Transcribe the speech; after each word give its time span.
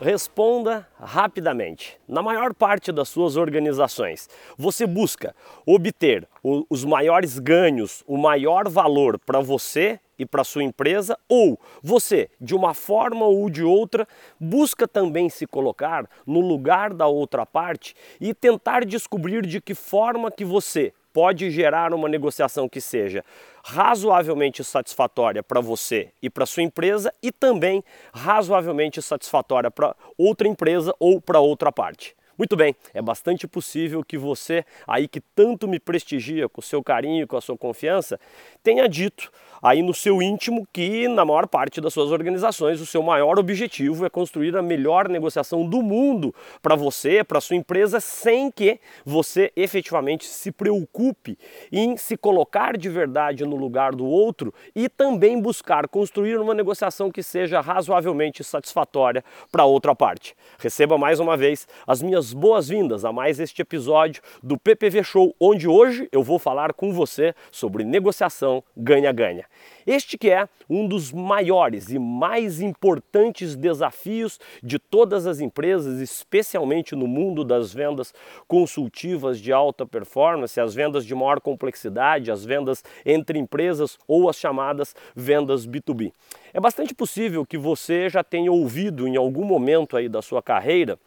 Responda 0.00 0.88
rapidamente. 0.98 2.00
Na 2.08 2.22
maior 2.22 2.54
parte 2.54 2.90
das 2.90 3.10
suas 3.10 3.36
organizações, 3.36 4.30
você 4.56 4.86
busca 4.86 5.36
obter 5.66 6.26
os 6.42 6.86
maiores 6.86 7.38
ganhos, 7.38 8.02
o 8.06 8.16
maior 8.16 8.66
valor 8.66 9.18
para 9.18 9.40
você 9.40 10.00
e 10.18 10.24
para 10.24 10.42
sua 10.42 10.64
empresa, 10.64 11.18
ou 11.28 11.60
você, 11.82 12.30
de 12.40 12.54
uma 12.54 12.72
forma 12.72 13.26
ou 13.26 13.50
de 13.50 13.62
outra, 13.62 14.08
busca 14.40 14.88
também 14.88 15.28
se 15.28 15.46
colocar 15.46 16.08
no 16.26 16.40
lugar 16.40 16.94
da 16.94 17.06
outra 17.06 17.44
parte 17.44 17.94
e 18.18 18.32
tentar 18.32 18.86
descobrir 18.86 19.44
de 19.44 19.60
que 19.60 19.74
forma 19.74 20.30
que 20.30 20.46
você 20.46 20.94
pode 21.12 21.50
gerar 21.50 21.92
uma 21.92 22.08
negociação 22.08 22.68
que 22.68 22.80
seja 22.80 23.24
razoavelmente 23.62 24.64
satisfatória 24.64 25.42
para 25.42 25.60
você 25.60 26.12
e 26.22 26.30
para 26.30 26.46
sua 26.46 26.62
empresa 26.62 27.12
e 27.22 27.30
também 27.30 27.84
razoavelmente 28.12 29.02
satisfatória 29.02 29.70
para 29.70 29.94
outra 30.16 30.48
empresa 30.48 30.94
ou 30.98 31.20
para 31.20 31.40
outra 31.40 31.70
parte. 31.70 32.16
Muito 32.40 32.56
bem, 32.56 32.74
é 32.94 33.02
bastante 33.02 33.46
possível 33.46 34.02
que 34.02 34.16
você, 34.16 34.64
aí 34.86 35.06
que 35.06 35.20
tanto 35.20 35.68
me 35.68 35.78
prestigia 35.78 36.48
com 36.48 36.62
o 36.62 36.64
seu 36.64 36.82
carinho, 36.82 37.26
com 37.26 37.36
a 37.36 37.40
sua 37.40 37.54
confiança, 37.54 38.18
tenha 38.62 38.88
dito 38.88 39.30
aí 39.62 39.82
no 39.82 39.92
seu 39.92 40.22
íntimo 40.22 40.66
que, 40.72 41.08
na 41.08 41.24
maior 41.24 41.46
parte 41.46 41.80
das 41.80 41.92
suas 41.92 42.10
organizações, 42.10 42.80
o 42.80 42.86
seu 42.86 43.02
maior 43.02 43.38
objetivo 43.38 44.06
é 44.06 44.10
construir 44.10 44.56
a 44.56 44.62
melhor 44.62 45.08
negociação 45.08 45.68
do 45.68 45.82
mundo 45.82 46.34
para 46.62 46.74
você, 46.74 47.22
para 47.22 47.40
sua 47.40 47.56
empresa, 47.56 48.00
sem 48.00 48.50
que 48.50 48.80
você 49.04 49.52
efetivamente 49.56 50.26
se 50.26 50.50
preocupe 50.50 51.38
em 51.70 51.96
se 51.96 52.16
colocar 52.16 52.76
de 52.76 52.88
verdade 52.88 53.44
no 53.44 53.56
lugar 53.56 53.94
do 53.94 54.06
outro 54.06 54.52
e 54.74 54.88
também 54.88 55.40
buscar 55.40 55.88
construir 55.88 56.38
uma 56.38 56.54
negociação 56.54 57.10
que 57.10 57.22
seja 57.22 57.60
razoavelmente 57.60 58.42
satisfatória 58.42 59.24
para 59.50 59.64
outra 59.64 59.94
parte. 59.94 60.34
Receba 60.58 60.96
mais 60.96 61.20
uma 61.20 61.36
vez 61.36 61.66
as 61.86 62.02
minhas 62.02 62.32
boas-vindas 62.32 63.04
a 63.04 63.12
mais 63.12 63.40
este 63.40 63.62
episódio 63.62 64.22
do 64.42 64.58
PPV 64.58 65.02
Show, 65.02 65.34
onde 65.40 65.68
hoje 65.68 66.08
eu 66.12 66.22
vou 66.22 66.38
falar 66.38 66.72
com 66.72 66.92
você 66.92 67.34
sobre 67.50 67.84
negociação 67.84 68.62
ganha-ganha. 68.76 69.49
Este 69.86 70.16
que 70.16 70.30
é 70.30 70.48
um 70.68 70.86
dos 70.86 71.12
maiores 71.12 71.90
e 71.90 71.98
mais 71.98 72.60
importantes 72.60 73.56
desafios 73.56 74.38
de 74.62 74.78
todas 74.78 75.26
as 75.26 75.40
empresas, 75.40 76.00
especialmente 76.00 76.94
no 76.94 77.06
mundo 77.06 77.44
das 77.44 77.72
vendas 77.72 78.12
consultivas 78.46 79.40
de 79.40 79.52
alta 79.52 79.86
performance, 79.86 80.60
as 80.60 80.74
vendas 80.74 81.04
de 81.04 81.14
maior 81.14 81.40
complexidade, 81.40 82.30
as 82.30 82.44
vendas 82.44 82.84
entre 83.04 83.38
empresas 83.38 83.98
ou 84.06 84.28
as 84.28 84.36
chamadas 84.36 84.94
vendas 85.14 85.66
B2B. 85.66 86.12
É 86.52 86.60
bastante 86.60 86.94
possível 86.94 87.46
que 87.46 87.58
você 87.58 88.08
já 88.08 88.24
tenha 88.24 88.50
ouvido 88.50 89.06
em 89.06 89.16
algum 89.16 89.44
momento 89.44 89.96
aí 89.96 90.08
da 90.08 90.22
sua 90.22 90.42
carreira 90.42 90.98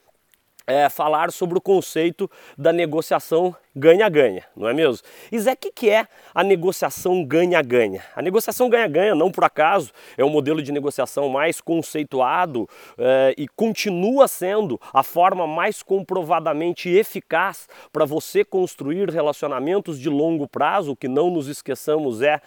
é, 0.66 0.90
falar 0.90 1.32
sobre 1.32 1.58
o 1.58 1.62
conceito 1.62 2.30
da 2.58 2.72
negociação 2.72 3.56
ganha-ganha, 3.76 4.44
não 4.56 4.68
é 4.68 4.74
mesmo? 4.74 5.06
E 5.32 5.40
Zé, 5.40 5.54
o 5.54 5.58
que, 5.58 5.90
é 5.90 6.08
a 6.34 6.44
negociação 6.44 7.24
ganha-ganha? 7.26 8.04
A 8.16 8.22
negociação 8.22 8.70
ganha-ganha, 8.70 9.16
não 9.16 9.32
por 9.32 9.44
acaso, 9.44 9.92
é 10.18 10.24
o 10.24 10.30
modelo 10.30 10.62
de 10.62 10.72
negociação 10.72 11.28
mais 11.28 11.60
conceituado 11.60 12.70
é, 12.98 13.34
e 13.38 13.48
continua 13.48 14.28
sendo 14.28 14.80
a 14.94 15.04
forma 15.04 15.48
mais 15.48 15.82
comprovadamente 15.82 16.90
eficaz 16.90 17.68
para 17.92 18.06
você 18.06 18.46
construir 18.46 19.10
relacionamentos 19.10 20.00
de 20.00 20.10
longo 20.10 20.48
prazo, 20.48 20.96
que 20.96 21.08
não 21.08 21.32
nos 21.32 21.48
esqueçamos 21.48 22.22
é 22.22 22.42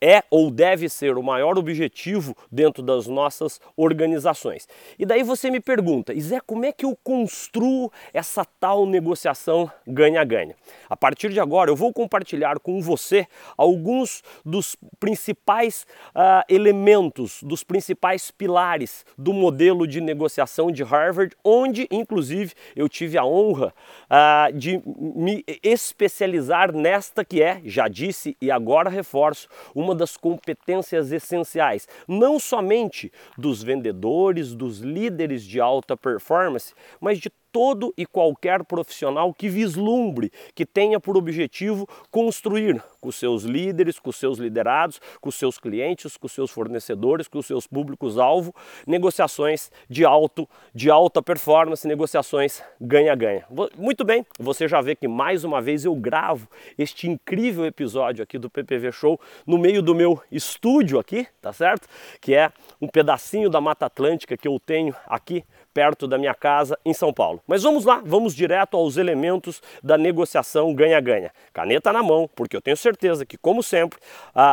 é 0.00 0.22
ou 0.30 0.50
deve 0.50 0.88
ser 0.88 1.16
o 1.16 1.22
maior 1.22 1.58
objetivo 1.58 2.36
dentro 2.50 2.82
das 2.82 3.06
nossas 3.06 3.60
organizações. 3.76 4.66
E 4.98 5.04
daí 5.04 5.22
você 5.22 5.50
me 5.50 5.60
pergunta, 5.60 6.18
Zé, 6.18 6.40
como 6.40 6.64
é 6.64 6.72
que 6.72 6.84
eu 6.84 6.96
construo 7.02 7.92
essa 8.12 8.44
tal 8.58 8.86
negociação 8.86 9.70
ganha-ganha? 9.86 10.54
A 10.88 10.96
partir 10.96 11.30
de 11.30 11.40
agora 11.40 11.70
eu 11.70 11.76
vou 11.76 11.92
compartilhar 11.92 12.58
com 12.60 12.80
você 12.80 13.26
alguns 13.56 14.22
dos 14.44 14.76
principais 14.98 15.86
uh, 16.14 16.44
elementos, 16.48 17.42
dos 17.42 17.62
principais 17.62 18.30
pilares 18.30 19.04
do 19.16 19.32
modelo 19.32 19.86
de 19.86 20.00
negociação 20.00 20.70
de 20.70 20.82
Harvard, 20.82 21.34
onde 21.44 21.86
inclusive 21.90 22.52
eu 22.74 22.88
tive 22.88 23.18
a 23.18 23.24
honra 23.24 23.74
uh, 24.06 24.52
de 24.56 24.80
me 24.86 25.44
especializar 25.62 26.72
nesta 26.72 27.24
que 27.24 27.42
é, 27.42 27.60
já 27.64 27.88
disse 27.88 28.36
e 28.40 28.50
agora 28.50 28.88
reforço, 28.88 29.48
uma 29.74 29.89
uma 29.90 29.94
das 29.94 30.16
competências 30.16 31.10
essenciais, 31.10 31.88
não 32.06 32.38
somente 32.38 33.12
dos 33.36 33.62
vendedores, 33.62 34.54
dos 34.54 34.78
líderes 34.78 35.44
de 35.44 35.60
alta 35.60 35.96
performance, 35.96 36.72
mas 37.00 37.18
de 37.18 37.28
todo 37.52 37.92
e 37.96 38.06
qualquer 38.06 38.64
profissional 38.64 39.32
que 39.32 39.48
vislumbre, 39.48 40.32
que 40.54 40.64
tenha 40.64 41.00
por 41.00 41.16
objetivo 41.16 41.88
construir 42.10 42.82
com 43.00 43.10
seus 43.10 43.44
líderes, 43.44 43.98
com 43.98 44.12
seus 44.12 44.38
liderados, 44.38 45.00
com 45.20 45.30
seus 45.30 45.58
clientes, 45.58 46.16
com 46.16 46.28
seus 46.28 46.50
fornecedores, 46.50 47.26
com 47.26 47.40
seus 47.40 47.66
públicos-alvo, 47.66 48.54
negociações 48.86 49.70
de 49.88 50.04
alto, 50.04 50.48
de 50.74 50.90
alta 50.90 51.22
performance, 51.22 51.86
negociações 51.86 52.62
ganha-ganha. 52.80 53.46
Muito 53.76 54.04
bem, 54.04 54.24
você 54.38 54.68
já 54.68 54.80
vê 54.80 54.94
que 54.94 55.08
mais 55.08 55.44
uma 55.44 55.60
vez 55.60 55.84
eu 55.84 55.94
gravo 55.94 56.48
este 56.76 57.08
incrível 57.08 57.64
episódio 57.64 58.22
aqui 58.22 58.38
do 58.38 58.50
PPV 58.50 58.92
Show 58.92 59.20
no 59.46 59.58
meio 59.58 59.82
do 59.82 59.94
meu 59.94 60.20
estúdio 60.30 60.98
aqui, 60.98 61.26
tá 61.40 61.52
certo? 61.52 61.88
Que 62.20 62.34
é 62.34 62.52
um 62.80 62.88
pedacinho 62.88 63.48
da 63.48 63.60
Mata 63.60 63.86
Atlântica 63.86 64.36
que 64.36 64.46
eu 64.46 64.60
tenho 64.60 64.94
aqui 65.06 65.44
perto 65.72 66.06
da 66.06 66.18
minha 66.18 66.34
casa 66.34 66.78
em 66.84 66.92
São 66.92 67.12
Paulo. 67.12 67.40
Mas 67.46 67.62
vamos 67.62 67.84
lá, 67.84 68.02
vamos 68.04 68.34
direto 68.34 68.76
aos 68.76 68.96
elementos 68.96 69.62
da 69.82 69.96
negociação 69.96 70.74
ganha-ganha. 70.74 71.32
Caneta 71.52 71.92
na 71.92 72.02
mão, 72.02 72.28
porque 72.34 72.56
eu 72.56 72.60
tenho 72.60 72.76
certeza 72.76 73.24
que, 73.24 73.36
como 73.36 73.62
sempre, 73.62 73.98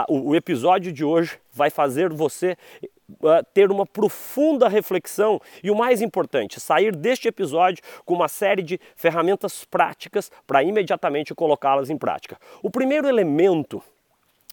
o, 0.08 0.30
o 0.30 0.36
episódio 0.36 0.92
de 0.92 1.04
hoje 1.04 1.40
vai 1.54 1.70
fazer 1.70 2.12
você 2.14 2.58
Uh, 3.22 3.42
ter 3.54 3.72
uma 3.72 3.86
profunda 3.86 4.68
reflexão 4.68 5.40
e 5.64 5.72
o 5.72 5.76
mais 5.76 6.02
importante, 6.02 6.60
sair 6.60 6.94
deste 6.94 7.30
episódio 7.30 7.82
com 8.04 8.14
uma 8.14 8.28
série 8.28 8.62
de 8.62 8.78
ferramentas 8.98 9.64
práticas 9.64 10.30
para 10.46 10.62
imediatamente 10.62 11.34
colocá-las 11.34 11.90
em 11.90 11.98
prática. 11.98 12.38
O 12.62 12.70
primeiro 12.70 13.08
elemento 13.08 13.82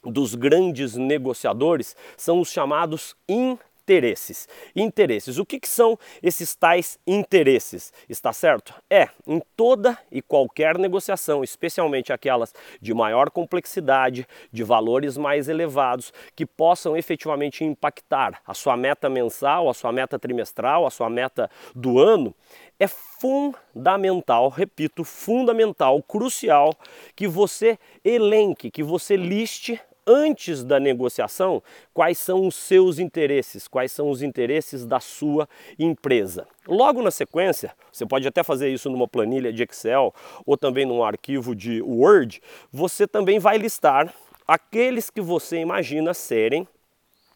dos 0.05 0.37
grandes 0.37 0.95
negociadores 0.95 1.97
são 2.17 2.41
os 2.41 2.53
chamados 2.53 3.17
in 3.29 3.59
interesses. 3.85 4.49
Interesses. 4.75 5.39
O 5.39 5.45
que, 5.45 5.61
que, 5.61 5.69
são 5.69 5.99
esses 6.23 6.55
tais 6.55 6.99
interesses? 7.07 7.93
Está 8.09 8.33
certo? 8.33 8.75
É, 8.89 9.09
em 9.27 9.41
toda 9.55 9.99
e 10.11 10.23
qualquer 10.23 10.79
negociação, 10.79 11.45
especialmente 11.45 12.13
aquelas 12.13 12.55
de 12.81 12.95
maior 12.95 13.31
complexidade, 13.31 14.27
de 14.51 14.65
valores 14.65 15.19
mais 15.19 15.49
elevados, 15.49 16.13
que 16.35 16.47
possam 16.47 16.97
efetivamente 16.97 17.63
impactar 17.63 18.41
a 18.47 18.55
sua 18.55 18.77
meta 18.77 19.11
mensal, 19.11 19.69
a 19.69 19.75
sua 19.75 19.93
meta 19.93 20.19
trimestral, 20.19 20.87
a 20.87 20.91
sua 20.91 21.11
meta 21.11 21.51
do 21.75 21.99
ano, 21.99 22.35
é 22.81 22.89
fundamental, 22.89 24.49
repito, 24.49 25.05
fundamental, 25.05 26.03
crucial 26.03 26.75
que 27.15 27.29
você 27.29 27.79
elenque, 28.03 28.71
que 28.71 28.83
você 28.83 29.17
liste 29.17 29.81
antes 30.07 30.63
da 30.63 30.79
negociação 30.79 31.63
quais 31.93 32.19
são 32.19 32.47
os 32.47 32.55
seus 32.55 32.99
interesses, 32.99 33.69
quais 33.69 33.93
são 33.93 34.11
os 34.11 34.23
interesses 34.23 34.85
da 34.85 35.01
sua 35.01 35.49
empresa. 35.79 36.47
Logo 36.67 37.03
na 37.03 37.11
sequência, 37.11 37.73
você 37.93 38.07
pode 38.07 38.27
até 38.27 38.43
fazer 38.43 38.69
isso 38.69 38.91
numa 38.91 39.09
planilha 39.09 39.53
de 39.53 39.63
Excel 39.63 40.15
ou 40.45 40.57
também 40.57 40.85
num 40.85 41.03
arquivo 41.03 41.55
de 41.55 41.83
Word, 41.83 42.43
você 42.73 43.07
também 43.07 43.39
vai 43.39 43.59
listar 43.59 44.13
aqueles 44.47 45.11
que 45.11 45.21
você 45.21 45.59
imagina 45.59 46.13
serem 46.13 46.69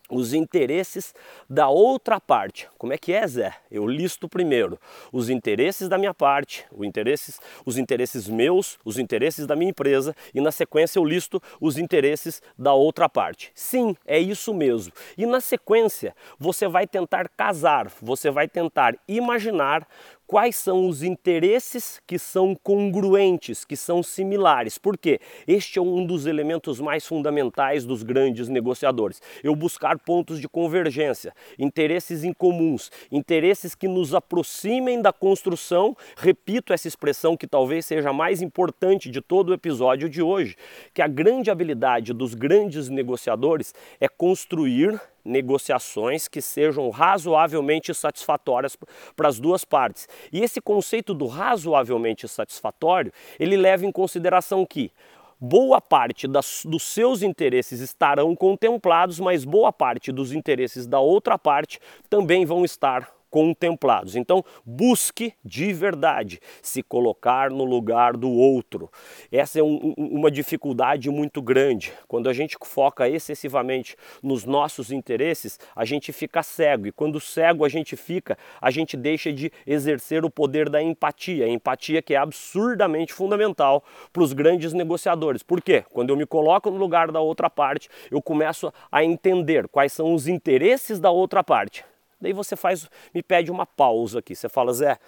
os 0.09 0.33
interesses 0.33 1.15
da 1.49 1.69
outra 1.69 2.21
parte. 2.21 2.69
Como 2.79 2.93
é 2.93 2.99
que 2.99 3.13
é, 3.13 3.27
Zé? 3.27 3.55
Eu 3.71 3.87
listo 3.87 4.29
primeiro 4.29 4.79
os 5.13 5.29
interesses 5.29 5.89
da 5.89 5.99
minha 5.99 6.15
parte, 6.15 6.65
os 6.73 6.87
interesses, 6.87 7.41
os 7.65 7.77
interesses 7.77 8.29
meus, 8.29 8.79
os 8.85 8.99
interesses 8.99 9.47
da 9.47 9.55
minha 9.55 9.71
empresa 9.71 10.15
e 10.35 10.41
na 10.41 10.51
sequência 10.51 10.99
eu 10.99 11.05
listo 11.05 11.43
os 11.61 11.77
interesses 11.79 12.43
da 12.59 12.73
outra 12.73 13.09
parte. 13.09 13.51
Sim, 13.55 13.97
é 14.07 14.19
isso 14.19 14.55
mesmo. 14.55 14.93
E 15.17 15.27
na 15.27 15.41
sequência 15.41 16.15
você 16.39 16.67
vai 16.67 16.87
tentar 16.87 17.29
casar, 17.29 17.91
você 18.01 18.31
vai 18.31 18.49
tentar 18.49 18.97
imaginar 19.07 19.87
quais 20.29 20.57
são 20.57 20.87
os 20.87 21.03
interesses 21.03 22.01
que 22.07 22.19
são 22.19 22.55
congruentes, 22.55 23.65
que 23.65 23.75
são 23.75 24.03
similares. 24.03 24.77
Porque 24.77 25.19
este 25.47 25.79
é 25.79 25.83
um 25.83 26.05
dos 26.05 26.27
elementos 26.27 26.79
mais 26.79 27.07
fundamentais 27.07 27.87
dos 27.87 28.03
grandes 28.03 28.47
negociadores. 28.47 29.23
Eu 29.43 29.57
buscar 29.57 29.99
pontos 29.99 30.39
de 30.39 30.47
convergência, 30.47 31.35
interesses 31.59 32.25
em 32.25 32.35
comuns, 32.35 32.93
interesses 33.11 33.75
que 33.75 33.89
nos 33.89 34.15
aproximem 34.15 35.01
da 35.01 35.15
construção. 35.15 35.97
Repito 36.19 36.75
essa 36.75 36.87
expressão 36.87 37.35
que 37.35 37.47
talvez 37.47 37.87
seja 37.87 38.11
a 38.11 38.13
mais 38.13 38.43
importante 38.43 39.11
de 39.11 39.23
todo 39.23 39.49
o 39.49 39.55
episódio 39.55 40.11
de 40.11 40.21
hoje, 40.21 40.57
que 40.93 41.01
a 41.01 41.09
grande 41.09 41.51
habilidade 41.51 42.13
dos 42.13 42.35
grandes 42.35 42.91
negociadores 42.91 43.75
é 43.99 44.07
construir 44.07 45.01
negociações 45.25 46.29
que 46.29 46.41
sejam 46.41 46.89
razoavelmente 46.91 47.93
satisfatórias 47.95 48.77
para 49.17 49.29
as 49.29 49.39
duas 49.39 49.65
partes. 49.65 50.09
E 50.33 50.41
esse 50.41 50.61
conceito 50.61 51.13
do 51.15 51.27
razoavelmente 51.27 52.27
satisfatório, 52.29 53.13
ele 53.39 53.57
leva 53.57 53.85
em 53.85 53.93
consideração 53.93 54.65
que 54.65 54.93
boa 55.41 55.81
parte 55.81 56.27
das, 56.27 56.63
dos 56.65 56.83
seus 56.83 57.23
interesses 57.23 57.81
estarão 57.81 58.35
contemplados, 58.35 59.21
mas 59.21 59.45
boa 59.45 59.73
parte 59.73 60.11
dos 60.11 60.33
interesses 60.33 60.87
da 60.87 60.99
outra 60.99 61.39
parte 61.39 61.79
também 62.09 62.45
vão 62.45 62.65
estar 62.65 63.18
contemplados. 63.31 64.17
Então, 64.17 64.45
busque 64.65 65.35
de 65.45 65.73
verdade 65.73 66.41
se 66.63 66.83
colocar 66.83 67.51
no 67.51 67.65
lugar 67.65 68.17
do 68.17 68.31
outro. 68.31 68.91
Essa 69.31 69.61
é 69.61 69.63
um, 69.63 69.95
uma 69.97 70.31
dificuldade 70.31 71.11
muito 71.11 71.41
grande. 71.43 71.93
Quando 72.07 72.29
a 72.29 72.33
gente 72.33 72.57
foca 72.65 73.09
excessivamente 73.09 73.97
nos 74.23 74.45
nossos 74.45 74.91
interesses, 74.91 75.59
a 75.75 75.85
gente 75.85 76.13
fica 76.13 76.43
cego. 76.43 76.87
E 76.87 76.93
quando 76.93 77.21
cego 77.21 77.65
a 77.65 77.69
gente 77.69 77.97
fica, 77.97 78.37
a 78.61 78.71
gente 78.71 78.97
deixa 78.97 79.33
de 79.33 79.53
exercer 79.67 80.25
o 80.25 80.31
poder 80.31 80.69
da 80.69 80.83
empatia. 80.83 81.49
Empatia 81.49 82.03
que 82.03 82.15
é 82.15 82.17
absurdamente 82.17 83.13
fundamental 83.13 83.85
para 84.13 84.23
os 84.23 84.33
grandes 84.33 84.73
negociadores. 84.73 85.43
Por 85.43 85.61
quê? 85.61 85.85
Quando 85.91 86.11
eu 86.11 86.17
me 86.17 86.27
coloco 86.27 86.71
no 86.71 86.77
lugar 86.77 87.11
da 87.11 87.21
outra 87.21 87.51
parte, 87.51 87.89
eu 88.11 88.23
começo 88.23 88.73
a 88.91 89.05
entender 89.05 89.69
quais 89.69 89.93
são 89.93 90.15
os 90.15 90.27
interesses 90.27 90.99
da 91.01 91.11
outra 91.11 91.43
parte. 91.43 91.85
Daí 92.21 92.33
você 92.33 92.57
faz, 92.57 92.89
me 93.15 93.23
pede 93.23 93.51
uma 93.51 93.67
pausa 93.67 94.19
aqui. 94.19 94.35
Você 94.35 94.49
fala, 94.49 94.73
Zé, 94.73 94.99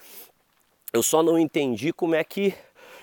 eu 0.93 1.03
só 1.03 1.23
não 1.23 1.39
entendi 1.39 1.93
como 1.93 2.15
é 2.15 2.23
que 2.23 2.55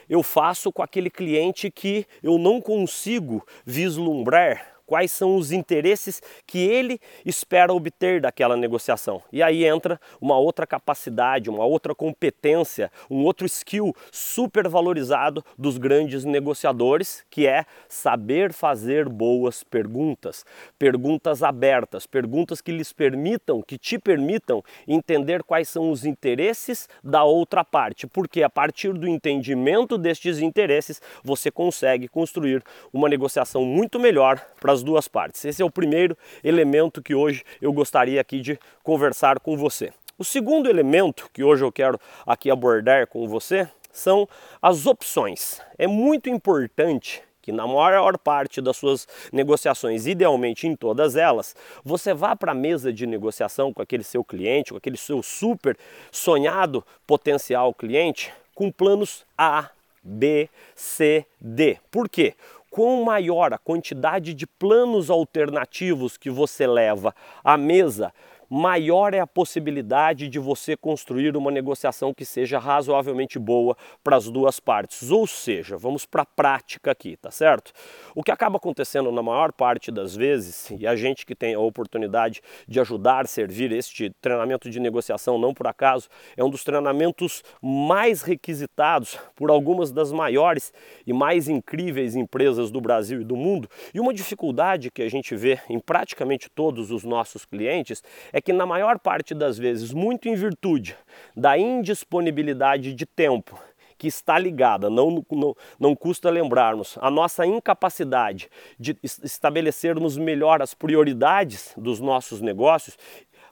eu 0.10 0.24
faço 0.24 0.72
com 0.72 0.82
aquele 0.82 1.10
cliente 1.10 1.70
que 1.70 2.06
eu 2.24 2.38
não 2.38 2.62
consigo 2.62 3.46
vislumbrar 3.66 4.77
quais 4.88 5.12
são 5.12 5.36
os 5.36 5.52
interesses 5.52 6.22
que 6.48 6.60
ele 6.60 7.00
espera 7.26 7.74
obter 7.74 8.22
daquela 8.22 8.56
negociação. 8.56 9.22
E 9.32 9.44
aí 9.44 9.66
entra 9.66 10.00
uma 10.20 10.38
outra 10.38 10.66
capacidade, 10.66 11.50
uma 11.50 11.66
outra 11.66 11.94
competência, 11.94 12.90
um 13.12 13.26
outro 13.26 13.46
skill 13.46 13.94
super 14.12 14.68
valorizado 14.70 15.44
dos 15.58 15.78
grandes 15.78 16.24
negociadores, 16.24 17.26
que 17.30 17.46
é 17.46 17.66
saber 17.90 18.54
fazer 18.54 19.10
boas 19.10 19.62
perguntas, 19.62 20.46
perguntas 20.80 21.44
abertas, 21.44 22.08
perguntas 22.08 22.62
que 22.62 22.72
lhes 22.72 22.94
permitam, 22.94 23.62
que 23.62 23.78
te 23.78 24.00
permitam 24.00 24.64
entender 24.88 25.44
quais 25.44 25.68
são 25.68 25.92
os 25.92 26.06
interesses 26.06 26.88
da 27.04 27.26
outra 27.26 27.64
parte, 27.66 28.08
porque 28.08 28.42
a 28.42 28.50
partir 28.50 28.94
do 28.94 29.08
entendimento 29.08 29.98
destes 29.98 30.40
interesses 30.40 31.02
você 31.22 31.52
consegue 31.52 32.08
construir 32.08 32.64
uma 32.94 33.10
negociação 33.10 33.66
muito 33.66 34.00
melhor 34.00 34.40
para 34.62 34.77
as 34.78 34.84
duas 34.84 35.08
partes. 35.08 35.44
Esse 35.44 35.62
é 35.62 35.66
o 35.66 35.72
primeiro 35.72 36.16
elemento 36.44 37.02
que 37.02 37.16
hoje 37.16 37.44
eu 37.62 37.74
gostaria 37.74 38.22
aqui 38.22 38.40
de 38.40 38.60
conversar 38.84 39.40
com 39.40 39.58
você. 39.58 39.92
O 40.18 40.24
segundo 40.24 40.70
elemento 40.70 41.30
que 41.34 41.44
hoje 41.44 41.64
eu 41.64 41.72
quero 41.72 42.00
aqui 42.26 42.50
abordar 42.50 43.08
com 43.08 43.28
você 43.28 43.68
são 43.92 44.28
as 44.62 44.86
opções. 44.86 45.60
É 45.78 45.88
muito 45.88 46.30
importante 46.30 47.22
que 47.42 47.52
na 47.52 47.66
maior 47.66 48.18
parte 48.18 48.62
das 48.62 48.78
suas 48.78 49.08
negociações, 49.32 50.06
idealmente 50.06 50.68
em 50.68 50.76
todas 50.76 51.16
elas, 51.16 51.56
você 51.84 52.14
vá 52.14 52.36
para 52.36 52.52
a 52.52 52.56
mesa 52.56 52.92
de 52.92 53.08
negociação 53.08 53.74
com 53.74 53.82
aquele 53.82 54.04
seu 54.04 54.24
cliente, 54.24 54.72
com 54.72 54.78
aquele 54.78 54.98
seu 54.98 55.24
super 55.24 55.78
sonhado 56.12 56.84
potencial 57.06 57.74
cliente, 57.74 58.34
com 58.54 58.72
planos 58.72 59.24
A, 59.38 59.70
B, 60.04 60.50
C, 60.76 61.26
D. 61.40 61.78
Por 61.92 62.10
quê? 62.10 62.34
Quão 62.78 63.04
maior 63.04 63.54
a 63.54 63.58
quantidade 63.58 64.36
de 64.36 64.46
planos 64.46 65.10
alternativos 65.10 66.16
que 66.16 66.30
você 66.30 66.68
leva 66.68 67.12
à 67.44 67.58
mesa, 67.58 68.14
maior 68.50 69.14
é 69.14 69.20
a 69.20 69.28
possibilidade 69.28 70.28
de 70.28 70.40
você 70.40 70.76
construir 70.76 71.36
uma 71.36 71.52
negociação 71.52 72.14
que 72.14 72.26
seja 72.26 72.60
razoavelmente 72.60 73.38
boa 73.38 73.76
para 74.04 74.16
as 74.16 74.30
duas 74.30 74.60
partes. 74.60 75.12
Ou 75.12 75.28
seja, 75.28 75.78
vamos 75.78 76.06
para 76.06 76.22
a 76.22 76.26
prática 76.26 76.92
aqui, 76.92 77.18
tá 77.18 77.32
certo? 77.32 77.72
O 78.16 78.24
que 78.24 78.32
acaba 78.32 78.58
acontecendo 78.58 79.12
na 79.12 79.22
maior 79.22 79.52
parte 79.52 79.92
das 79.92 80.16
vezes, 80.16 80.72
e 80.72 80.88
a 80.88 80.96
gente 80.96 81.26
que 81.26 81.36
tem 81.36 81.54
a 81.54 81.60
oportunidade 81.60 82.42
de 82.68 82.80
ajudar, 82.80 83.28
servir 83.28 83.72
este 83.72 84.10
treinamento 84.22 84.70
de 84.70 84.80
negociação, 84.80 85.38
não 85.38 85.54
por 85.54 85.68
acaso, 85.68 86.10
é 86.36 86.44
um 86.44 86.50
dos 86.50 86.64
treinamentos 86.64 87.44
mais 87.62 88.22
requisitados 88.22 89.18
por 89.36 89.50
algumas 89.50 89.92
das 89.92 90.12
maiores 90.12 90.74
e 91.06 91.14
mais 91.14 91.48
incríveis 91.48 92.16
empresas 92.16 92.72
do 92.72 92.82
Brasil 92.82 93.22
e 93.22 93.26
do 93.26 93.36
mundo. 93.36 93.70
E 93.94 94.00
uma 94.00 94.14
dificuldade 94.14 94.92
que 94.92 95.02
a 95.02 95.10
gente 95.10 95.36
vê 95.36 95.60
em 95.70 95.80
praticamente 95.80 96.50
todos 96.50 96.92
os 96.92 97.04
nossos 97.04 97.46
clientes 97.46 98.04
é 98.32 98.37
que 98.42 98.54
na 98.54 98.66
maior 98.66 99.00
parte 99.00 99.34
das 99.34 99.58
vezes, 99.58 99.94
muito 99.94 100.28
em 100.28 100.36
virtude 100.36 100.96
da 101.36 101.58
indisponibilidade 101.58 102.94
de 102.94 103.06
tempo 103.06 103.60
que 103.98 104.08
está 104.08 104.38
ligada, 104.38 104.90
não, 104.90 105.26
não, 105.32 105.56
não 105.80 105.96
custa 105.96 106.30
lembrarmos, 106.30 106.98
a 107.02 107.10
nossa 107.10 107.46
incapacidade 107.46 108.50
de 108.80 108.96
estabelecermos 109.04 110.18
melhor 110.18 110.62
as 110.62 110.74
prioridades 110.74 111.74
dos 111.76 112.00
nossos 112.00 112.40
negócios, 112.40 112.96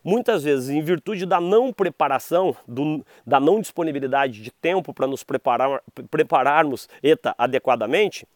muitas 0.04 0.44
vezes 0.44 0.70
em 0.70 0.82
virtude 0.82 1.26
da 1.26 1.42
não 1.42 1.74
preparação, 1.74 2.56
do, 2.68 3.04
da 3.26 3.40
não 3.40 3.60
disponibilidade 3.60 4.44
de 4.44 4.52
tempo 4.52 4.94
para 4.94 5.08
nos 5.08 5.24
preparar, 5.24 5.82
prepararmos 6.12 6.88
ETA 7.02 7.34
adequadamente, 7.38 8.28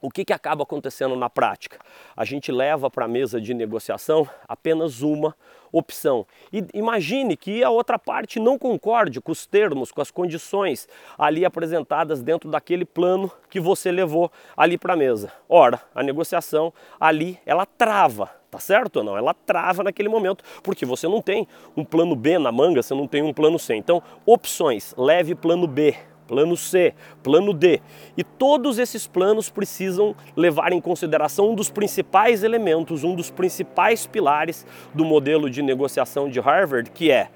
o 0.00 0.10
que, 0.10 0.24
que 0.24 0.32
acaba 0.32 0.62
acontecendo 0.62 1.16
na 1.16 1.28
prática? 1.28 1.78
A 2.16 2.24
gente 2.24 2.52
leva 2.52 2.88
para 2.88 3.04
a 3.04 3.08
mesa 3.08 3.40
de 3.40 3.52
negociação 3.52 4.28
apenas 4.46 5.02
uma 5.02 5.34
opção. 5.72 6.24
E 6.52 6.64
imagine 6.72 7.36
que 7.36 7.64
a 7.64 7.70
outra 7.70 7.98
parte 7.98 8.38
não 8.38 8.58
concorde 8.58 9.20
com 9.20 9.32
os 9.32 9.44
termos, 9.44 9.90
com 9.90 10.00
as 10.00 10.10
condições 10.10 10.88
ali 11.18 11.44
apresentadas 11.44 12.22
dentro 12.22 12.48
daquele 12.48 12.84
plano 12.84 13.30
que 13.50 13.58
você 13.58 13.90
levou 13.90 14.30
ali 14.56 14.78
para 14.78 14.94
a 14.94 14.96
mesa. 14.96 15.32
Ora, 15.48 15.80
a 15.94 16.02
negociação 16.02 16.72
ali 16.98 17.38
ela 17.44 17.66
trava, 17.66 18.30
tá 18.50 18.58
certo 18.58 18.98
ou 18.98 19.04
não? 19.04 19.16
Ela 19.16 19.34
trava 19.34 19.82
naquele 19.82 20.08
momento, 20.08 20.44
porque 20.62 20.86
você 20.86 21.08
não 21.08 21.20
tem 21.20 21.46
um 21.76 21.84
plano 21.84 22.14
B 22.14 22.38
na 22.38 22.52
manga, 22.52 22.82
você 22.82 22.94
não 22.94 23.06
tem 23.06 23.22
um 23.22 23.32
plano 23.32 23.58
C. 23.58 23.74
Então, 23.74 24.02
opções, 24.24 24.94
leve 24.96 25.34
plano 25.34 25.66
B 25.66 25.96
plano 26.28 26.56
C, 26.56 26.94
plano 27.22 27.54
D. 27.54 27.80
E 28.16 28.22
todos 28.22 28.78
esses 28.78 29.06
planos 29.06 29.48
precisam 29.48 30.14
levar 30.36 30.72
em 30.72 30.80
consideração 30.80 31.50
um 31.50 31.54
dos 31.54 31.70
principais 31.70 32.44
elementos, 32.44 33.02
um 33.02 33.16
dos 33.16 33.30
principais 33.30 34.06
pilares 34.06 34.66
do 34.94 35.04
modelo 35.04 35.48
de 35.48 35.62
negociação 35.62 36.28
de 36.28 36.38
Harvard, 36.38 36.90
que 36.90 37.10
é 37.10 37.28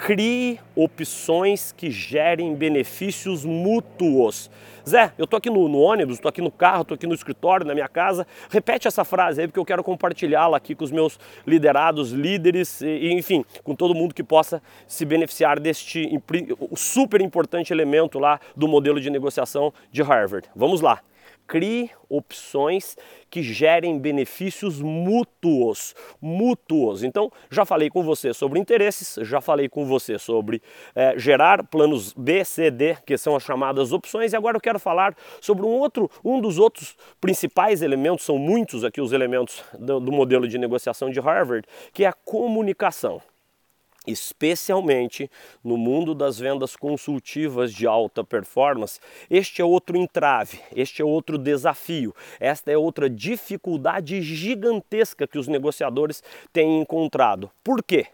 crie 0.00 0.58
opções 0.74 1.72
que 1.72 1.90
gerem 1.90 2.54
benefícios 2.54 3.44
mútuos. 3.44 4.50
Zé, 4.88 5.12
eu 5.18 5.26
tô 5.26 5.36
aqui 5.36 5.50
no, 5.50 5.68
no 5.68 5.78
ônibus, 5.78 6.18
tô 6.18 6.26
aqui 6.26 6.40
no 6.40 6.50
carro, 6.50 6.84
tô 6.84 6.94
aqui 6.94 7.06
no 7.06 7.14
escritório, 7.14 7.66
na 7.66 7.74
minha 7.74 7.86
casa. 7.86 8.26
Repete 8.48 8.88
essa 8.88 9.04
frase 9.04 9.42
aí 9.42 9.46
porque 9.46 9.60
eu 9.60 9.64
quero 9.64 9.84
compartilhá-la 9.84 10.56
aqui 10.56 10.74
com 10.74 10.84
os 10.84 10.90
meus 10.90 11.18
liderados, 11.46 12.12
líderes 12.12 12.80
e, 12.80 13.12
enfim, 13.12 13.44
com 13.62 13.74
todo 13.74 13.94
mundo 13.94 14.14
que 14.14 14.22
possa 14.22 14.62
se 14.86 15.04
beneficiar 15.04 15.60
deste 15.60 16.08
super 16.74 17.20
importante 17.20 17.70
elemento 17.70 18.18
lá 18.18 18.40
do 18.56 18.66
modelo 18.66 18.98
de 19.00 19.10
negociação 19.10 19.70
de 19.92 20.02
Harvard. 20.02 20.48
Vamos 20.56 20.80
lá 20.80 21.02
crie 21.50 21.90
opções 22.08 22.96
que 23.28 23.42
gerem 23.42 23.98
benefícios 23.98 24.80
mútuos, 24.80 25.96
mútuos. 26.22 27.02
Então, 27.02 27.28
já 27.50 27.64
falei 27.64 27.90
com 27.90 28.04
você 28.04 28.32
sobre 28.32 28.60
interesses, 28.60 29.18
já 29.26 29.40
falei 29.40 29.68
com 29.68 29.84
você 29.84 30.16
sobre 30.16 30.62
é, 30.94 31.18
gerar 31.18 31.66
planos 31.66 32.12
B, 32.12 32.44
C, 32.44 32.70
D, 32.70 32.96
que 33.04 33.18
são 33.18 33.34
as 33.34 33.42
chamadas 33.42 33.92
opções, 33.92 34.32
e 34.32 34.36
agora 34.36 34.58
eu 34.58 34.60
quero 34.60 34.78
falar 34.78 35.12
sobre 35.40 35.66
um 35.66 35.70
outro, 35.70 36.08
um 36.24 36.40
dos 36.40 36.56
outros 36.56 36.96
principais 37.20 37.82
elementos, 37.82 38.24
são 38.24 38.38
muitos 38.38 38.84
aqui 38.84 39.00
os 39.00 39.12
elementos 39.12 39.64
do, 39.76 39.98
do 39.98 40.12
modelo 40.12 40.46
de 40.46 40.56
negociação 40.56 41.10
de 41.10 41.18
Harvard, 41.18 41.66
que 41.92 42.04
é 42.04 42.06
a 42.06 42.12
comunicação 42.12 43.20
especialmente 44.06 45.30
no 45.62 45.76
mundo 45.76 46.14
das 46.14 46.38
vendas 46.38 46.74
consultivas 46.76 47.72
de 47.72 47.86
alta 47.86 48.24
performance, 48.24 49.00
este 49.28 49.60
é 49.60 49.64
outro 49.64 49.96
entrave, 49.96 50.60
este 50.74 51.02
é 51.02 51.04
outro 51.04 51.36
desafio, 51.36 52.14
esta 52.38 52.70
é 52.70 52.76
outra 52.76 53.10
dificuldade 53.10 54.20
gigantesca 54.22 55.26
que 55.26 55.38
os 55.38 55.48
negociadores 55.48 56.22
têm 56.52 56.80
encontrado. 56.80 57.50
Por 57.62 57.82
quê? 57.82 58.06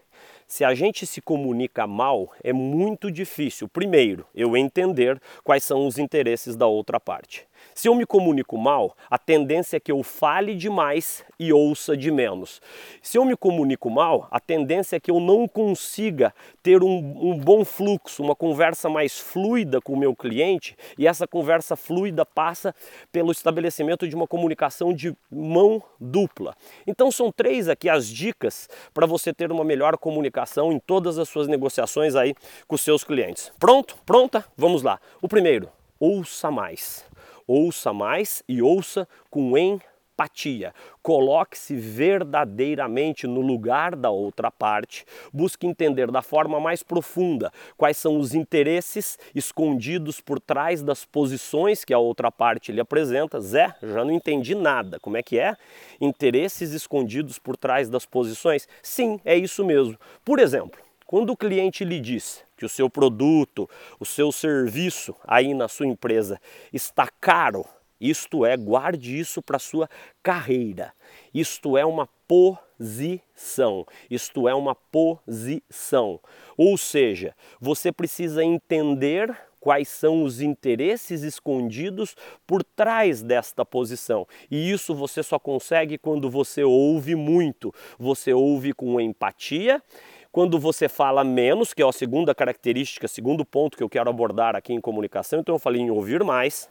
Se 0.47 0.63
a 0.63 0.73
gente 0.73 1.05
se 1.05 1.21
comunica 1.21 1.85
mal, 1.85 2.31
é 2.41 2.53
muito 2.53 3.11
difícil, 3.11 3.67
primeiro, 3.67 4.25
eu 4.33 4.55
entender 4.55 5.21
quais 5.43 5.63
são 5.63 5.85
os 5.85 5.97
interesses 5.97 6.55
da 6.55 6.65
outra 6.65 7.01
parte. 7.01 7.45
Se 7.73 7.87
eu 7.87 7.95
me 7.95 8.05
comunico 8.05 8.57
mal, 8.57 8.95
a 9.09 9.17
tendência 9.17 9.77
é 9.77 9.79
que 9.79 9.91
eu 9.91 10.01
fale 10.03 10.55
demais 10.55 11.23
e 11.39 11.53
ouça 11.53 11.95
de 11.95 12.11
menos. 12.11 12.61
Se 13.01 13.17
eu 13.17 13.25
me 13.25 13.35
comunico 13.35 13.89
mal, 13.89 14.27
a 14.31 14.39
tendência 14.39 14.95
é 14.95 14.99
que 14.99 15.11
eu 15.11 15.19
não 15.19 15.47
consiga 15.47 16.33
ter 16.63 16.83
um, 16.83 16.97
um 17.31 17.37
bom 17.37 17.63
fluxo, 17.63 18.23
uma 18.23 18.35
conversa 18.35 18.89
mais 18.89 19.19
fluida 19.19 19.79
com 19.79 19.93
o 19.93 19.97
meu 19.97 20.15
cliente 20.15 20.75
e 20.97 21.07
essa 21.07 21.27
conversa 21.27 21.75
fluida 21.75 22.25
passa 22.25 22.73
pelo 23.11 23.31
estabelecimento 23.31 24.07
de 24.07 24.15
uma 24.15 24.27
comunicação 24.27 24.93
de 24.93 25.15
mão 25.31 25.81
dupla. 25.99 26.55
Então 26.85 27.11
são 27.11 27.31
três 27.31 27.69
aqui 27.69 27.89
as 27.89 28.07
dicas 28.07 28.69
para 28.93 29.05
você 29.05 29.33
ter 29.33 29.51
uma 29.51 29.63
melhor 29.63 29.97
comunicação 29.97 30.71
em 30.71 30.79
todas 30.79 31.17
as 31.17 31.29
suas 31.29 31.47
negociações 31.47 32.15
aí 32.15 32.35
com 32.67 32.75
os 32.75 32.81
seus 32.81 33.03
clientes. 33.03 33.51
Pronto? 33.59 33.97
Pronta? 34.05 34.43
Vamos 34.55 34.81
lá. 34.81 34.99
O 35.21 35.27
primeiro, 35.27 35.69
ouça 35.99 36.49
mais. 36.49 37.05
Ouça 37.47 37.93
mais 37.93 38.43
e 38.47 38.61
ouça 38.61 39.07
com 39.29 39.57
empatia. 39.57 40.73
Coloque-se 41.01 41.75
verdadeiramente 41.75 43.25
no 43.25 43.39
lugar 43.39 43.95
da 43.95 44.09
outra 44.09 44.51
parte. 44.51 45.05
Busque 45.31 45.65
entender 45.65 46.11
da 46.11 46.21
forma 46.21 46.59
mais 46.59 46.83
profunda 46.83 47.51
quais 47.77 47.95
são 47.95 48.19
os 48.19 48.33
interesses 48.33 49.17
escondidos 49.33 50.19
por 50.19 50.39
trás 50.39 50.81
das 50.81 51.05
posições 51.05 51.85
que 51.85 51.93
a 51.93 51.99
outra 51.99 52.31
parte 52.31 52.71
lhe 52.71 52.81
apresenta. 52.81 53.39
Zé, 53.39 53.73
já 53.81 54.03
não 54.03 54.11
entendi 54.11 54.53
nada. 54.53 54.99
Como 54.99 55.15
é 55.15 55.23
que 55.23 55.39
é? 55.39 55.55
Interesses 56.01 56.73
escondidos 56.73 57.39
por 57.39 57.55
trás 57.55 57.89
das 57.89 58.05
posições? 58.05 58.67
Sim, 58.81 59.21
é 59.23 59.37
isso 59.37 59.63
mesmo. 59.63 59.97
Por 60.25 60.39
exemplo, 60.39 60.86
quando 61.07 61.31
o 61.31 61.37
cliente 61.37 61.85
lhe 61.85 62.01
diz 62.01 62.43
que 62.57 62.65
o 62.65 62.69
seu 62.69 62.89
produto, 62.89 63.69
o 63.97 64.05
seu 64.05 64.29
serviço 64.29 65.15
aí 65.25 65.53
na 65.53 65.69
sua 65.69 65.87
empresa 65.87 66.39
está 66.73 67.07
caro, 67.07 67.65
isto 67.99 68.45
é, 68.45 68.55
guarde 68.55 69.17
isso 69.17 69.41
para 69.41 69.57
sua 69.57 69.89
carreira. 70.21 70.93
Isto 71.33 71.77
é 71.77 71.85
uma 71.85 72.07
posição. 72.27 73.87
Isto 74.09 74.47
é 74.47 74.53
uma 74.53 74.75
posição. 74.75 76.19
Ou 76.55 76.77
seja, 76.77 77.33
você 77.59 77.91
precisa 77.91 78.43
entender 78.43 79.35
quais 79.59 79.87
são 79.87 80.23
os 80.23 80.41
interesses 80.41 81.23
escondidos 81.23 82.15
por 82.45 82.63
trás 82.63 83.23
desta 83.23 83.65
posição. 83.65 84.27
E 84.49 84.71
isso 84.71 84.93
você 84.93 85.23
só 85.23 85.39
consegue 85.39 85.97
quando 85.97 86.29
você 86.29 86.63
ouve 86.63 87.15
muito. 87.15 87.73
Você 87.97 88.31
ouve 88.31 88.73
com 88.73 89.01
empatia 89.01 89.81
quando 90.31 90.59
você 90.59 90.87
fala 90.87 91.23
menos, 91.23 91.73
que 91.73 91.81
é 91.81 91.87
a 91.87 91.91
segunda 91.91 92.33
característica, 92.33 93.07
segundo 93.07 93.45
ponto 93.45 93.77
que 93.77 93.83
eu 93.83 93.89
quero 93.89 94.09
abordar 94.09 94.55
aqui 94.55 94.73
em 94.73 94.81
comunicação, 94.81 95.39
então 95.39 95.55
eu 95.55 95.59
falei 95.59 95.81
em 95.81 95.91
ouvir 95.91 96.23
mais, 96.23 96.69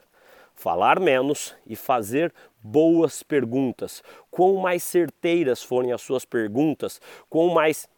falar 0.55 0.99
menos 0.99 1.55
e 1.67 1.77
fazer 1.77 2.33
boas 2.63 3.23
perguntas. 3.23 4.03
Quanto 4.31 4.59
mais 4.59 4.83
certeiras 4.83 5.63
forem 5.63 5.93
as 5.93 6.01
suas 6.01 6.25
perguntas, 6.25 7.01
quanto 7.29 7.55
mais 7.55 7.89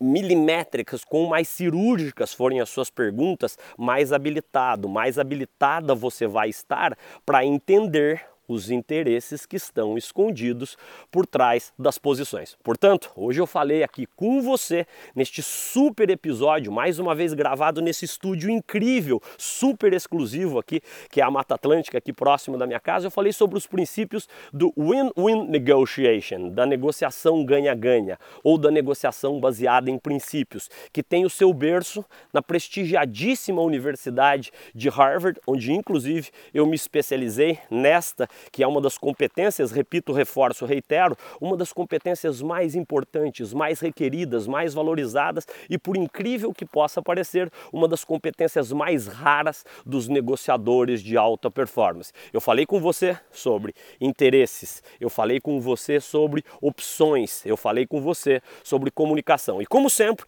milimétricas, 0.00 1.04
com 1.04 1.26
mais 1.26 1.48
cirúrgicas 1.48 2.34
forem 2.34 2.60
as 2.60 2.68
suas 2.68 2.90
perguntas, 2.90 3.56
mais 3.78 4.12
habilitado, 4.12 4.88
mais 4.88 5.18
habilitada 5.18 5.94
você 5.94 6.26
vai 6.26 6.48
estar 6.48 6.96
para 7.24 7.44
entender 7.44 8.31
os 8.52 8.70
interesses 8.70 9.46
que 9.46 9.56
estão 9.56 9.96
escondidos 9.96 10.76
por 11.10 11.26
trás 11.26 11.72
das 11.78 11.98
posições. 11.98 12.56
Portanto, 12.62 13.10
hoje 13.16 13.40
eu 13.40 13.46
falei 13.46 13.82
aqui 13.82 14.06
com 14.14 14.40
você 14.42 14.86
neste 15.14 15.42
super 15.42 16.10
episódio, 16.10 16.70
mais 16.70 16.98
uma 16.98 17.14
vez 17.14 17.34
gravado 17.34 17.80
nesse 17.80 18.04
estúdio 18.04 18.50
incrível, 18.50 19.20
super 19.38 19.92
exclusivo 19.92 20.58
aqui, 20.58 20.80
que 21.10 21.20
é 21.20 21.24
a 21.24 21.30
Mata 21.30 21.54
Atlântica, 21.54 21.98
aqui 21.98 22.12
próximo 22.12 22.58
da 22.58 22.66
minha 22.66 22.80
casa. 22.80 23.06
Eu 23.06 23.10
falei 23.10 23.32
sobre 23.32 23.56
os 23.56 23.66
princípios 23.66 24.28
do 24.52 24.72
win-win 24.76 25.48
negotiation, 25.48 26.50
da 26.50 26.66
negociação 26.66 27.44
ganha-ganha, 27.44 28.18
ou 28.42 28.58
da 28.58 28.70
negociação 28.70 29.40
baseada 29.40 29.90
em 29.90 29.98
princípios, 29.98 30.68
que 30.92 31.02
tem 31.02 31.24
o 31.24 31.30
seu 31.30 31.52
berço 31.52 32.04
na 32.32 32.42
prestigiadíssima 32.42 33.62
Universidade 33.62 34.52
de 34.74 34.88
Harvard, 34.88 35.40
onde 35.46 35.72
inclusive 35.72 36.30
eu 36.52 36.66
me 36.66 36.74
especializei 36.74 37.58
nesta 37.70 38.28
que 38.50 38.62
é 38.62 38.66
uma 38.66 38.80
das 38.80 38.98
competências, 38.98 39.70
repito, 39.70 40.12
reforço, 40.12 40.64
reitero, 40.64 41.16
uma 41.40 41.56
das 41.56 41.72
competências 41.72 42.42
mais 42.42 42.74
importantes, 42.74 43.52
mais 43.52 43.80
requeridas, 43.80 44.46
mais 44.46 44.74
valorizadas 44.74 45.46
e, 45.68 45.78
por 45.78 45.96
incrível 45.96 46.52
que 46.52 46.64
possa 46.64 47.02
parecer, 47.02 47.50
uma 47.72 47.86
das 47.86 48.04
competências 48.04 48.72
mais 48.72 49.06
raras 49.06 49.64
dos 49.84 50.08
negociadores 50.08 51.02
de 51.02 51.16
alta 51.16 51.50
performance. 51.50 52.12
Eu 52.32 52.40
falei 52.40 52.66
com 52.66 52.80
você 52.80 53.18
sobre 53.30 53.74
interesses, 54.00 54.82
eu 55.00 55.10
falei 55.10 55.40
com 55.40 55.60
você 55.60 56.00
sobre 56.00 56.44
opções, 56.60 57.44
eu 57.44 57.56
falei 57.56 57.86
com 57.86 58.00
você 58.00 58.40
sobre 58.64 58.90
comunicação. 58.90 59.60
E 59.60 59.66
como 59.66 59.88
sempre, 59.90 60.24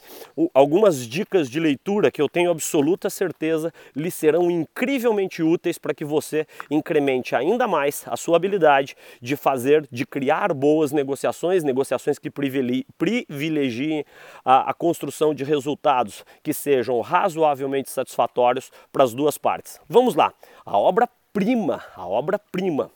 algumas 0.53 1.07
dicas 1.07 1.49
de 1.49 1.59
leitura 1.59 2.11
que 2.11 2.21
eu 2.21 2.29
tenho 2.29 2.51
absoluta 2.51 3.09
certeza 3.09 3.73
lhe 3.95 4.11
serão 4.11 4.51
incrivelmente 4.51 5.43
úteis 5.43 5.79
para 5.79 5.95
que 5.95 6.05
você 6.05 6.47
incremente 6.71 7.35
ainda 7.35 7.67
mais 7.67 8.04
a 8.07 8.17
sua 8.17 8.37
habilidade 8.37 8.97
de 9.21 9.37
fazer, 9.37 9.87
de 9.91 10.07
criar 10.07 10.53
boas 10.53 10.93
negociações, 10.93 11.65
negociações 11.65 12.19
que 12.19 12.31
privilegiem 12.31 14.05
a, 14.45 14.71
a 14.71 14.75
construção 14.75 15.35
de 15.35 15.45
resultados 15.45 16.25
que 16.43 16.53
sejam 16.53 17.01
razoavelmente 17.01 17.91
satisfatórios 17.91 18.71
para 18.93 19.05
as 19.05 19.15
duas 19.15 19.39
partes. 19.39 19.81
Vamos 19.89 20.15
lá, 20.15 20.33
a 20.65 20.79
obra-prima, 20.79 21.83
a 21.95 22.07
obra-prima 22.07 22.91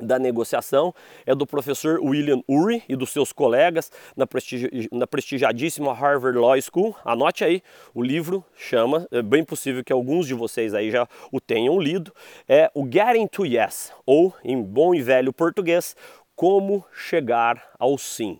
da 0.00 0.18
negociação 0.18 0.94
é 1.26 1.34
do 1.34 1.46
professor 1.46 2.00
William 2.00 2.40
Ury 2.48 2.82
e 2.88 2.96
dos 2.96 3.10
seus 3.10 3.32
colegas 3.32 3.90
na, 4.16 4.26
prestigi 4.26 4.88
na, 4.92 5.06
prestigiadíssima 5.06 5.92
Harvard 5.92 6.38
Law 6.38 6.60
School. 6.60 6.96
Anote 7.04 7.44
aí, 7.44 7.62
o 7.94 8.02
livro 8.02 8.44
chama, 8.56 9.06
é 9.10 9.22
bem 9.22 9.44
possível 9.44 9.84
que 9.84 9.92
alguns 9.92 10.26
de 10.26 10.34
vocês 10.34 10.74
aí 10.74 10.90
já 10.90 11.06
o 11.32 11.40
tenham 11.40 11.80
lido, 11.80 12.12
é 12.48 12.70
o 12.74 12.84
Getting 12.90 13.26
to 13.26 13.46
Yes, 13.46 13.92
ou 14.06 14.34
em 14.44 14.60
bom 14.62 14.94
e 14.94 15.02
velho 15.02 15.32
português, 15.32 15.96
Como 16.34 16.84
Chegar 16.92 17.62
ao 17.78 17.98
Sim 17.98 18.38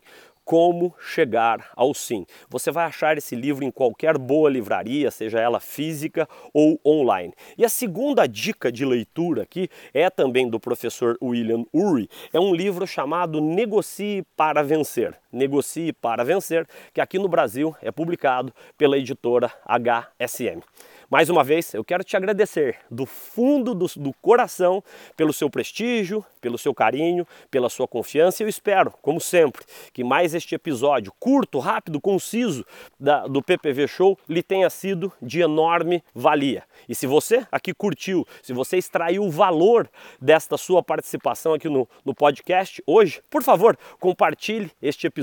como 0.49 0.95
Chegar 0.99 1.73
ao 1.77 1.93
Sim. 1.93 2.25
Você 2.49 2.71
vai 2.71 2.87
achar 2.87 3.19
esse 3.19 3.37
livro 3.37 3.63
em 3.63 3.71
qualquer 3.71 4.17
boa 4.17 4.49
livraria, 4.49 5.11
seja 5.11 5.39
ela 5.39 5.61
física 5.61 6.27
ou 6.55 6.81
online. 6.87 7.35
E 7.59 7.67
a 7.67 7.69
segunda 7.69 8.27
dica 8.27 8.73
de 8.73 8.83
leitura 8.83 9.43
aqui 9.43 9.69
é 9.93 10.09
também 10.09 10.49
do 10.49 10.59
professor 10.59 11.19
William 11.23 11.65
Ury. 11.71 12.09
É 12.33 12.41
um 12.41 12.55
livro 12.55 12.87
chamado 12.87 13.43
Negocie 13.43 14.25
para 14.35 14.63
Vencer. 14.63 15.15
Negocie 15.33 15.93
para 15.93 16.25
Vencer, 16.25 16.67
que 16.93 17.01
aqui 17.01 17.19
no 17.19 17.29
Brasil 17.29 17.75
é 17.83 17.91
publicado 17.91 18.53
pela 18.77 18.97
editora 18.97 19.53
HSM. 19.67 20.63
Mais 21.11 21.31
uma 21.31 21.43
vez, 21.43 21.73
eu 21.73 21.83
quero 21.83 22.05
te 22.05 22.19
agradecer 22.19 22.77
do 22.91 23.07
fundo 23.07 23.75
do, 23.75 23.87
do, 23.97 24.13
coração 24.21 24.85
pelo 25.17 25.33
seu 25.33 25.49
prestígio, 25.49 26.23
pelo 26.39 26.59
seu 26.59 26.75
carinho, 26.75 27.27
pela 27.51 27.71
sua 27.71 27.89
confiança. 27.89 28.43
Eu 28.43 28.49
espero, 28.49 28.93
como 29.01 29.19
sempre, 29.19 29.65
que 29.95 30.05
mais 30.05 30.35
este 30.35 30.55
episódio 30.55 31.11
curto, 31.19 31.61
rápido, 31.61 31.99
conciso 31.99 32.63
da, 33.01 33.27
do 33.27 33.43
PPV 33.43 33.89
Show 33.89 34.19
lhe 34.29 34.43
tenha 34.43 34.69
sido 34.69 35.11
de 35.23 35.41
enorme 35.41 36.05
valia. 36.15 36.63
E 36.87 36.95
se 36.95 37.07
você 37.07 37.47
aqui 37.51 37.73
curtiu, 37.73 38.27
se 38.43 38.53
você 38.53 38.77
extraiu 38.77 39.25
o 39.25 39.31
valor 39.31 39.91
desta 40.21 40.59
sua 40.59 40.83
participação 40.83 41.55
aqui 41.55 41.71
no, 41.71 41.89
no 42.05 42.15
podcast 42.15 42.83
hoje, 42.87 43.23
por 43.31 43.43
favor, 43.43 43.79
compartilhe 43.99 44.71
este 44.83 45.07
episódio 45.07 45.18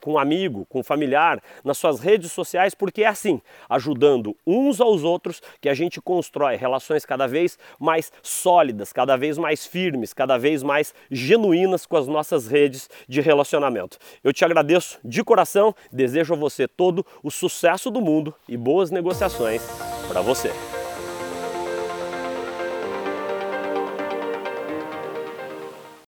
com 0.00 0.12
um 0.12 0.18
amigo, 0.18 0.66
com 0.68 0.80
um 0.80 0.82
familiar, 0.82 1.42
nas 1.64 1.78
suas 1.78 2.00
redes 2.00 2.32
sociais, 2.32 2.74
porque 2.74 3.02
é 3.02 3.06
assim, 3.06 3.40
ajudando 3.68 4.36
uns 4.46 4.80
aos 4.80 5.04
outros, 5.04 5.42
que 5.60 5.68
a 5.68 5.74
gente 5.74 6.00
constrói 6.00 6.56
relações 6.56 7.04
cada 7.04 7.26
vez 7.26 7.58
mais 7.78 8.12
sólidas, 8.22 8.92
cada 8.92 9.16
vez 9.16 9.38
mais 9.38 9.66
firmes, 9.66 10.12
cada 10.12 10.38
vez 10.38 10.62
mais 10.62 10.94
genuínas 11.10 11.86
com 11.86 11.96
as 11.96 12.06
nossas 12.06 12.46
redes 12.46 12.88
de 13.08 13.20
relacionamento. 13.20 13.98
Eu 14.22 14.32
te 14.32 14.44
agradeço 14.44 14.98
de 15.04 15.22
coração, 15.24 15.74
desejo 15.92 16.34
a 16.34 16.36
você 16.36 16.68
todo 16.68 17.04
o 17.22 17.30
sucesso 17.30 17.90
do 17.90 18.00
mundo 18.00 18.34
e 18.48 18.56
boas 18.56 18.90
negociações 18.90 19.62
para 20.08 20.20
você. 20.20 20.52